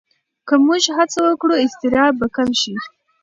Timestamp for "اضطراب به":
1.63-2.27